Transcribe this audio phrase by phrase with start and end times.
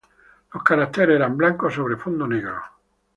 [0.51, 2.59] Los caracteres eran blancos sobre fondo negro.